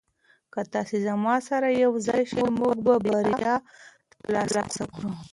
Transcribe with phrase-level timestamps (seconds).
[0.53, 3.55] که تاسي زما سره یوځای شئ موږ به بریا
[4.21, 5.11] ترلاسه کړو.